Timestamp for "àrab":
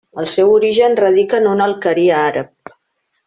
2.31-2.75